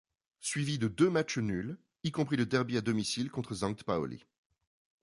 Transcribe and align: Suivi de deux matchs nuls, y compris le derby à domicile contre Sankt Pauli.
Suivi 0.39 0.79
de 0.79 0.87
deux 0.87 1.11
matchs 1.11 1.37
nuls, 1.37 1.77
y 2.03 2.09
compris 2.11 2.35
le 2.35 2.47
derby 2.47 2.75
à 2.75 2.81
domicile 2.81 3.29
contre 3.29 3.53
Sankt 3.53 3.83
Pauli. 3.85 4.25